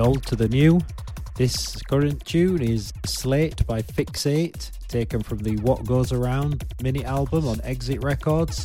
Old 0.00 0.24
to 0.28 0.36
the 0.36 0.48
new, 0.48 0.80
this 1.36 1.76
current 1.82 2.24
tune 2.24 2.62
is 2.62 2.90
Sleight 3.04 3.66
by 3.66 3.82
Fixate, 3.82 4.70
taken 4.88 5.22
from 5.22 5.38
the 5.38 5.56
What 5.58 5.84
Goes 5.84 6.10
Around 6.10 6.64
mini 6.82 7.04
album 7.04 7.46
on 7.46 7.60
Exit 7.62 8.02
Records. 8.02 8.64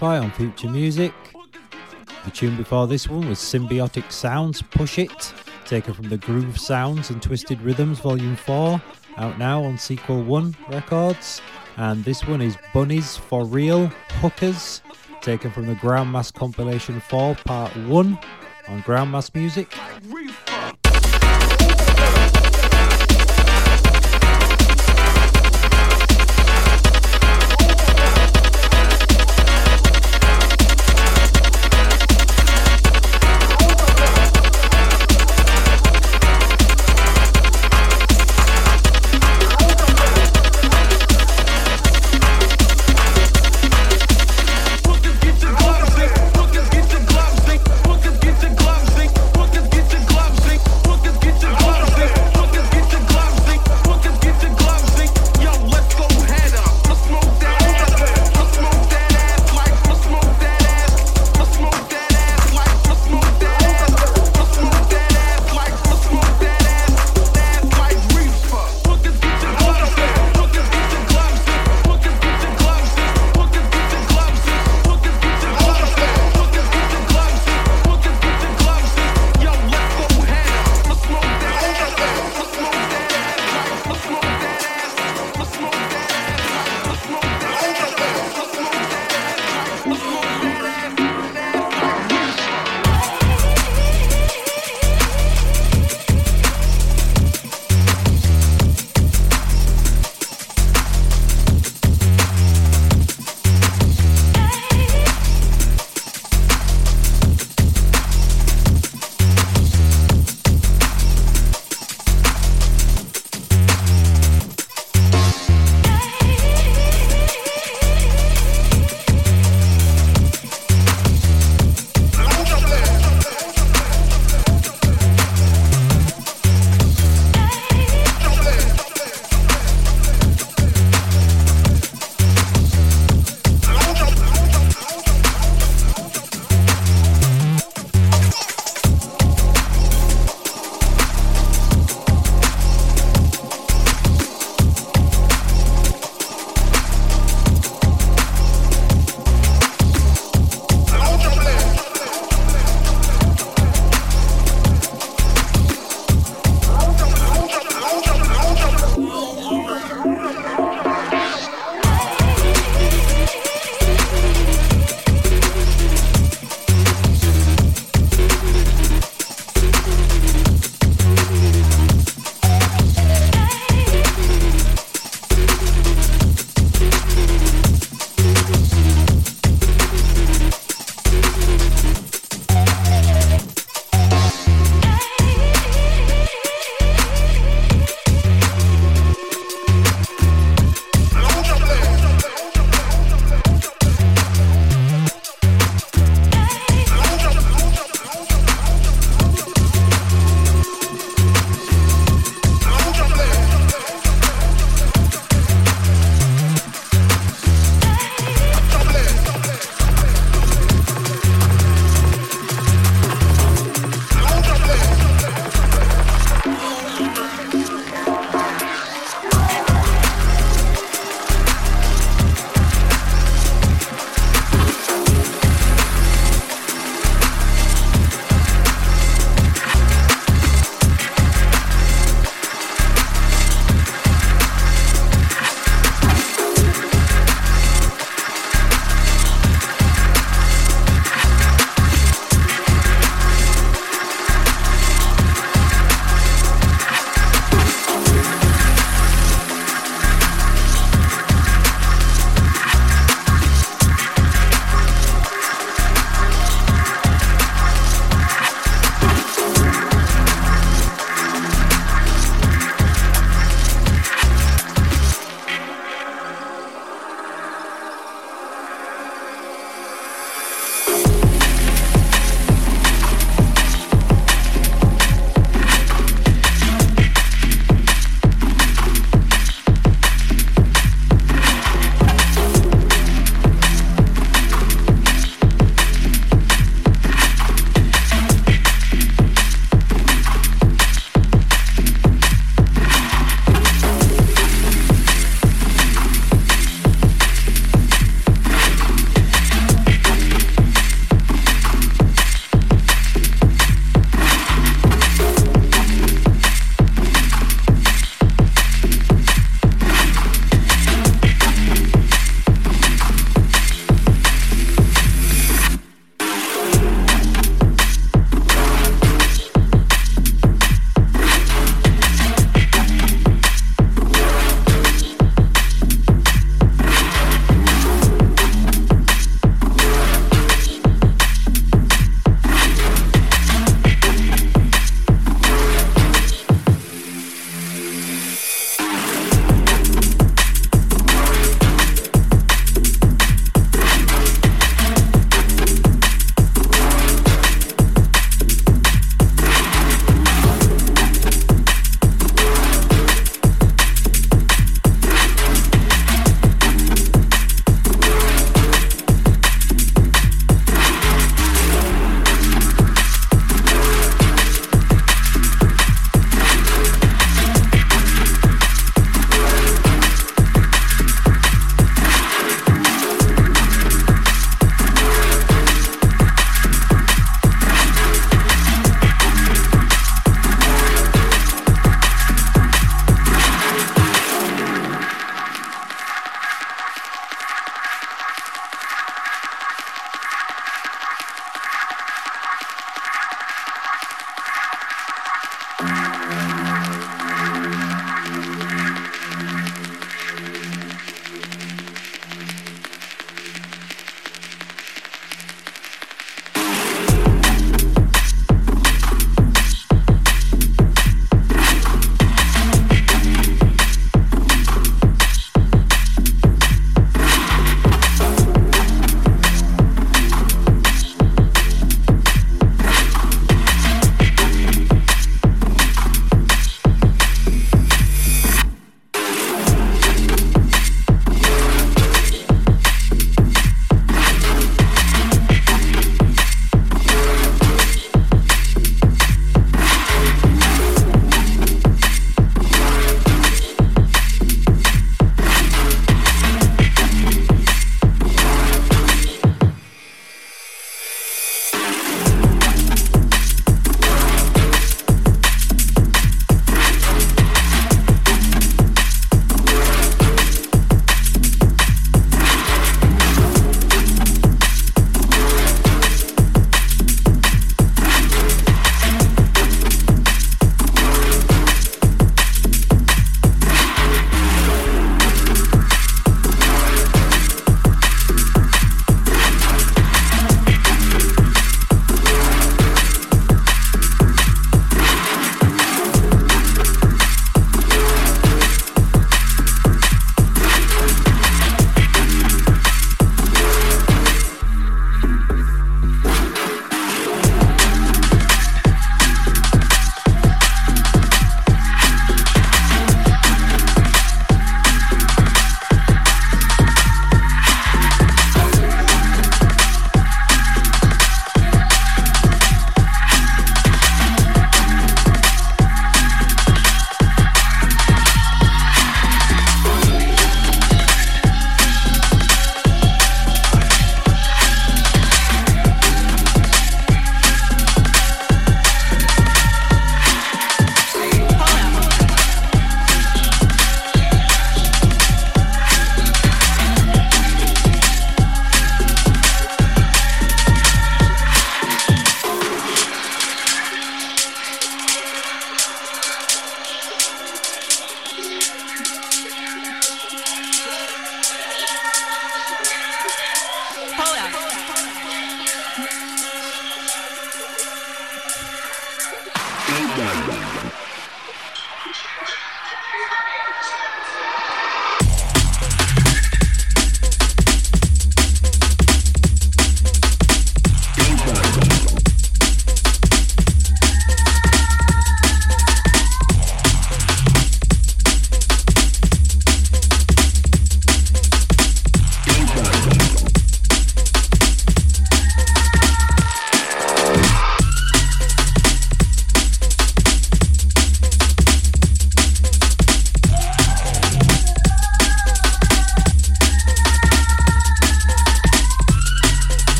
Identify 0.00 0.24
on 0.24 0.30
Future 0.30 0.70
Music. 0.70 1.12
The 2.24 2.30
tune 2.30 2.56
before 2.56 2.86
this 2.86 3.06
one 3.06 3.28
was 3.28 3.38
Symbiotic 3.38 4.10
Sounds 4.10 4.62
Push 4.62 4.98
It, 4.98 5.34
taken 5.66 5.92
from 5.92 6.08
the 6.08 6.16
Groove 6.16 6.58
Sounds 6.58 7.10
and 7.10 7.22
Twisted 7.22 7.60
Rhythms 7.60 7.98
Volume 7.98 8.34
4, 8.34 8.80
out 9.18 9.38
now 9.38 9.62
on 9.62 9.76
Sequel 9.76 10.22
1 10.22 10.56
Records. 10.70 11.42
And 11.76 12.02
this 12.02 12.26
one 12.26 12.40
is 12.40 12.56
Bunnies 12.72 13.18
for 13.18 13.44
Real 13.44 13.88
Hookers, 14.22 14.80
taken 15.20 15.50
from 15.50 15.66
the 15.66 15.74
Groundmass 15.74 16.32
Compilation 16.32 16.98
4 17.00 17.34
Part 17.34 17.76
1 17.76 18.18
on 18.68 18.82
Groundmass 18.84 19.34
Music. 19.34 19.70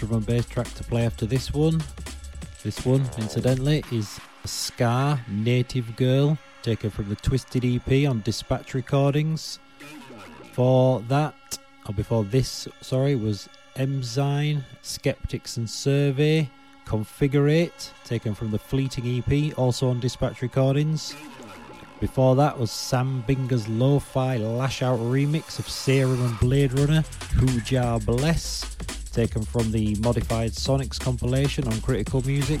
drum 0.00 0.14
and 0.14 0.26
bass 0.26 0.46
track 0.46 0.72
to 0.74 0.84
play 0.84 1.04
after 1.04 1.26
this 1.26 1.52
one. 1.52 1.82
This 2.62 2.86
one, 2.86 3.02
incidentally, 3.18 3.84
is 3.92 4.18
Scar 4.46 5.20
Native 5.28 5.94
Girl, 5.96 6.38
taken 6.62 6.88
from 6.88 7.10
the 7.10 7.16
Twisted 7.16 7.64
EP 7.66 8.08
on 8.08 8.22
Dispatch 8.22 8.72
Recordings. 8.72 9.58
For 10.52 11.00
that, 11.08 11.58
or 11.86 11.92
before 11.92 12.24
this, 12.24 12.66
sorry, 12.80 13.14
was 13.14 13.48
M-zine, 13.76 14.62
Scepticz 14.82 15.58
and 15.58 15.68
Survey, 15.68 16.48
Configurate, 16.86 17.90
taken 18.04 18.34
from 18.34 18.50
the 18.50 18.58
Fleeting 18.58 19.22
EP, 19.22 19.58
also 19.58 19.90
on 19.90 20.00
Dispatch 20.00 20.40
Recordings. 20.40 21.14
Before 22.00 22.34
that 22.36 22.58
was 22.58 22.70
Sam 22.70 23.22
Binga's 23.28 23.68
lo-fi 23.68 24.38
lash 24.38 24.80
out 24.80 24.98
remix 24.98 25.58
of 25.58 25.68
Serum 25.68 26.24
and 26.24 26.34
Bladerunner, 26.36 27.04
Who 27.34 27.60
Jah 27.60 28.00
Bless, 28.02 28.64
taken 29.10 29.42
from 29.42 29.70
the 29.72 29.94
Modified 29.96 30.52
Sonics 30.52 30.98
compilation 30.98 31.66
on 31.66 31.80
Critical 31.80 32.22
Music. 32.26 32.60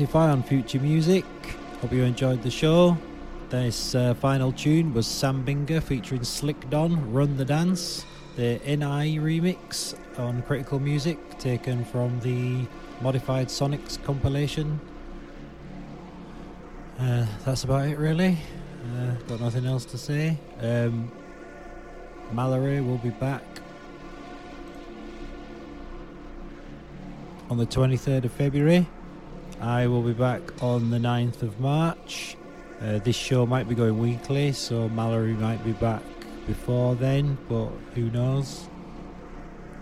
On 0.00 0.44
Future 0.44 0.78
Music. 0.78 1.24
Hope 1.80 1.92
you 1.92 2.04
enjoyed 2.04 2.40
the 2.44 2.50
show. 2.52 2.96
This 3.48 3.96
uh, 3.96 4.14
final 4.14 4.52
tune 4.52 4.94
was 4.94 5.08
Sam 5.08 5.44
Binga 5.44 5.82
featuring 5.82 6.22
Slick 6.22 6.70
Don, 6.70 7.12
Run 7.12 7.36
the 7.36 7.44
Dance, 7.44 8.04
the 8.36 8.60
Enei 8.64 9.20
remix 9.20 9.98
on 10.16 10.42
Critical 10.42 10.78
Music, 10.78 11.18
taken 11.40 11.84
from 11.84 12.20
the 12.20 12.64
Modified 13.00 13.48
Sonics 13.48 14.00
compilation. 14.04 14.78
Uh, 17.00 17.26
that's 17.44 17.64
about 17.64 17.88
it, 17.88 17.98
really. 17.98 18.38
Uh, 18.94 19.14
got 19.26 19.40
nothing 19.40 19.66
else 19.66 19.84
to 19.86 19.98
say. 19.98 20.38
Um, 20.60 21.10
Mallory 22.32 22.80
will 22.80 22.98
be 22.98 23.10
back 23.10 23.42
on 27.50 27.58
the 27.58 27.66
23rd 27.66 28.26
of 28.26 28.32
February. 28.32 28.86
I 29.68 29.86
will 29.86 30.00
be 30.00 30.14
back 30.14 30.40
on 30.62 30.90
the 30.90 30.96
9th 30.96 31.42
of 31.42 31.60
March. 31.60 32.38
Uh, 32.80 33.00
this 33.00 33.14
show 33.14 33.44
might 33.44 33.68
be 33.68 33.74
going 33.74 33.98
weekly, 33.98 34.52
so 34.52 34.88
Mallory 34.88 35.34
might 35.34 35.62
be 35.62 35.72
back 35.72 36.02
before 36.46 36.94
then, 36.94 37.36
but 37.50 37.68
who 37.94 38.08
knows? 38.08 38.66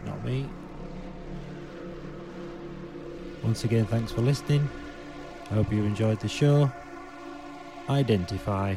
Not 0.05 0.25
me. 0.25 0.49
Once 3.45 3.63
again, 3.63 3.87
thanks 3.87 4.11
for 4.11 4.23
listening. 4.23 4.69
I 5.53 5.55
hope 5.55 5.73
you 5.73 5.85
enjoyed 5.85 6.19
the 6.19 6.29
show. 6.29 6.69
Identify. 7.89 8.75